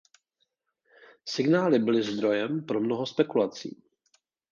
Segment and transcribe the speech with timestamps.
[1.27, 3.83] Signály byly zdrojem pro mnoho spekulací.